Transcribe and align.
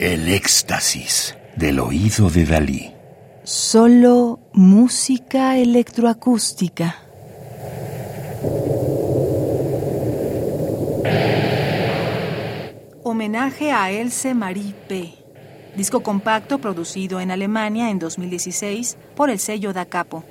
El 0.00 0.28
éxtasis 0.28 1.36
del 1.56 1.80
oído 1.80 2.30
de 2.30 2.44
Dalí. 2.44 2.94
Solo 3.42 4.38
música 4.52 5.58
electroacústica. 5.58 6.94
Homenaje 13.02 13.72
a 13.72 13.90
Else 13.90 14.34
Marie 14.34 14.72
P. 14.86 15.14
Disco 15.74 16.04
compacto 16.04 16.60
producido 16.60 17.20
en 17.20 17.32
Alemania 17.32 17.90
en 17.90 17.98
2016 17.98 18.98
por 19.16 19.30
el 19.30 19.40
sello 19.40 19.72
Da 19.72 19.86
Capo. 19.86 20.22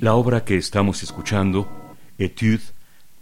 La 0.00 0.14
obra 0.14 0.46
que 0.46 0.56
estamos 0.56 1.02
escuchando, 1.02 1.68
Etude 2.16 2.62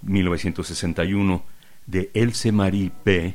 1961, 0.03 1.43
de 1.87 2.13
Else 2.15 2.53
Marie 2.53 2.93
P., 3.03 3.35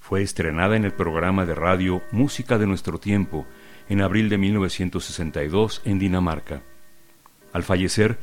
fue 0.00 0.22
estrenada 0.22 0.74
en 0.74 0.84
el 0.84 0.92
programa 0.92 1.46
de 1.46 1.54
radio 1.54 2.02
Música 2.10 2.58
de 2.58 2.66
nuestro 2.66 2.98
tiempo 2.98 3.46
en 3.88 4.00
abril 4.00 4.28
de 4.28 4.38
1962 4.38 5.82
en 5.84 6.00
Dinamarca. 6.00 6.64
Al 7.52 7.62
fallecer, 7.62 8.18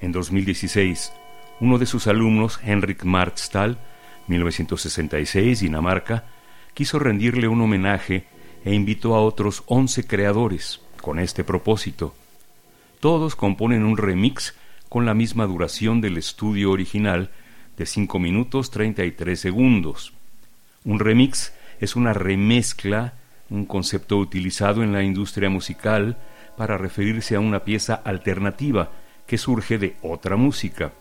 en 0.00 0.12
2016, 0.12 1.12
uno 1.58 1.78
de 1.78 1.86
sus 1.86 2.06
alumnos, 2.06 2.60
Henrik 2.62 3.02
Markstal, 3.02 3.80
1966, 4.28 5.58
Dinamarca, 5.62 6.26
quiso 6.74 7.00
rendirle 7.00 7.48
un 7.48 7.60
homenaje 7.60 8.28
e 8.64 8.72
invitó 8.72 9.16
a 9.16 9.20
otros 9.20 9.64
11 9.66 10.06
creadores 10.06 10.80
con 11.00 11.18
este 11.18 11.42
propósito. 11.42 12.14
Todos 13.02 13.34
componen 13.34 13.82
un 13.82 13.96
remix 13.96 14.54
con 14.88 15.04
la 15.06 15.12
misma 15.12 15.44
duración 15.44 16.00
del 16.00 16.18
estudio 16.18 16.70
original 16.70 17.30
de 17.76 17.84
5 17.84 18.20
minutos 18.20 18.70
33 18.70 19.40
segundos. 19.40 20.12
Un 20.84 21.00
remix 21.00 21.52
es 21.80 21.96
una 21.96 22.12
remezcla, 22.12 23.14
un 23.50 23.66
concepto 23.66 24.18
utilizado 24.18 24.84
en 24.84 24.92
la 24.92 25.02
industria 25.02 25.50
musical 25.50 26.16
para 26.56 26.78
referirse 26.78 27.34
a 27.34 27.40
una 27.40 27.64
pieza 27.64 27.94
alternativa 27.94 28.92
que 29.26 29.36
surge 29.36 29.78
de 29.78 29.96
otra 30.02 30.36
música, 30.36 30.92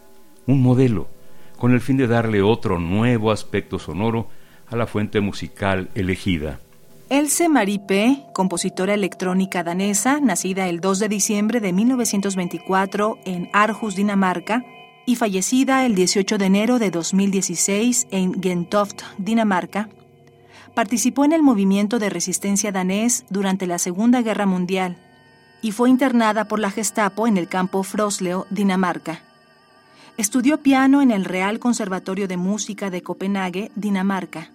un 0.47 0.63
modelo, 0.63 1.07
con 1.55 1.71
el 1.71 1.81
fin 1.81 1.97
de 1.97 2.07
darle 2.07 2.41
otro 2.41 2.79
nuevo 2.79 3.31
aspecto 3.31 3.77
sonoro 3.77 4.27
a 4.71 4.75
la 4.75 4.87
fuente 4.87 5.21
musical 5.21 5.91
elegida. 5.93 6.61
Else 7.11 7.49
Marie 7.49 7.79
P., 7.79 8.25
compositora 8.31 8.93
electrónica 8.93 9.65
danesa, 9.65 10.21
nacida 10.21 10.69
el 10.69 10.79
2 10.79 10.97
de 10.97 11.09
diciembre 11.09 11.59
de 11.59 11.73
1924 11.73 13.17
en 13.25 13.49
Aarhus, 13.51 13.97
Dinamarca, 13.97 14.63
y 15.05 15.17
fallecida 15.17 15.85
el 15.85 15.93
18 15.93 16.37
de 16.37 16.45
enero 16.45 16.79
de 16.79 16.89
2016 16.89 18.07
en 18.11 18.41
Gentoft, 18.41 19.01
Dinamarca, 19.17 19.89
participó 20.73 21.25
en 21.25 21.33
el 21.33 21.43
movimiento 21.43 21.99
de 21.99 22.09
resistencia 22.09 22.71
danés 22.71 23.25
durante 23.29 23.67
la 23.67 23.77
Segunda 23.77 24.21
Guerra 24.21 24.45
Mundial 24.45 24.95
y 25.61 25.73
fue 25.73 25.89
internada 25.89 26.45
por 26.45 26.59
la 26.59 26.71
Gestapo 26.71 27.27
en 27.27 27.35
el 27.35 27.49
campo 27.49 27.83
Frosleo, 27.83 28.47
Dinamarca. 28.51 29.19
Estudió 30.15 30.61
piano 30.61 31.01
en 31.01 31.11
el 31.11 31.25
Real 31.25 31.59
Conservatorio 31.59 32.29
de 32.29 32.37
Música 32.37 32.89
de 32.89 33.03
Copenhague, 33.03 33.69
Dinamarca 33.75 34.49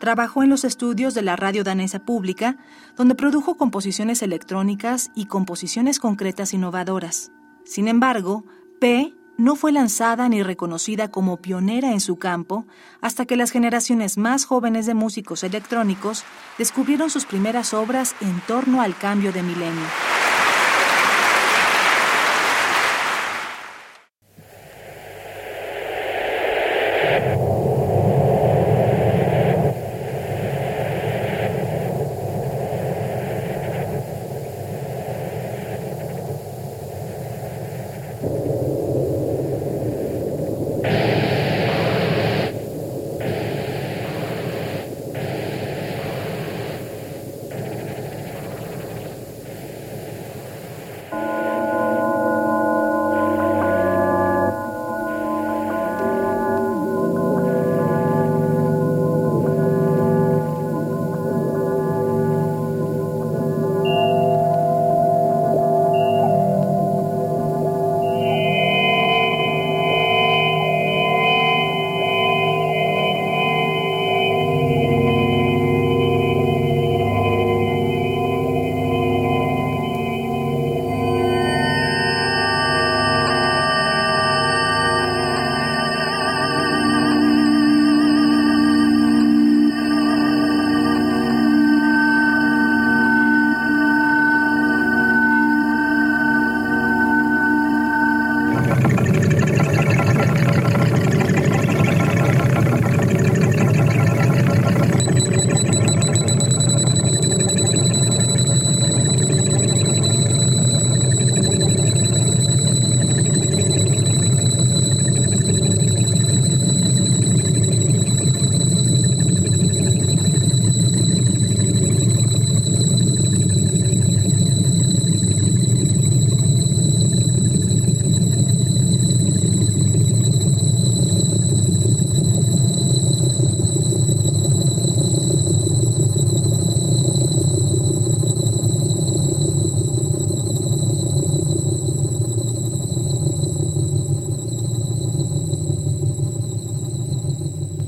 Trabajó 0.00 0.42
en 0.42 0.48
los 0.48 0.64
estudios 0.64 1.12
de 1.12 1.20
la 1.20 1.36
radio 1.36 1.62
danesa 1.62 1.98
pública, 1.98 2.56
donde 2.96 3.14
produjo 3.14 3.58
composiciones 3.58 4.22
electrónicas 4.22 5.10
y 5.14 5.26
composiciones 5.26 5.98
concretas 5.98 6.54
innovadoras. 6.54 7.32
Sin 7.66 7.86
embargo, 7.86 8.46
P 8.80 9.14
no 9.36 9.56
fue 9.56 9.72
lanzada 9.72 10.26
ni 10.30 10.42
reconocida 10.42 11.10
como 11.10 11.36
pionera 11.36 11.92
en 11.92 12.00
su 12.00 12.16
campo 12.16 12.64
hasta 13.02 13.26
que 13.26 13.36
las 13.36 13.50
generaciones 13.50 14.16
más 14.16 14.46
jóvenes 14.46 14.86
de 14.86 14.94
músicos 14.94 15.44
electrónicos 15.44 16.24
descubrieron 16.56 17.10
sus 17.10 17.26
primeras 17.26 17.74
obras 17.74 18.16
en 18.22 18.40
torno 18.46 18.80
al 18.80 18.96
cambio 18.96 19.32
de 19.32 19.42
milenio. 19.42 19.86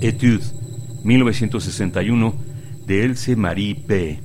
Etude, 0.03 0.45
1961, 1.05 2.35
de 2.87 3.05
Else 3.05 3.37
Marie 3.37 3.77
P. 3.77 4.19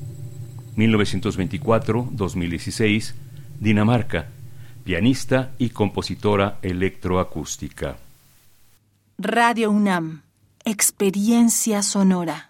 1924-2016, 0.76 3.14
Dinamarca, 3.60 4.26
pianista 4.84 5.52
y 5.60 5.70
compositora 5.70 6.58
electroacústica. 6.64 7.98
Radio 9.20 9.70
UNAM, 9.70 10.24
experiencia 10.66 11.84
sonora. 11.84 12.47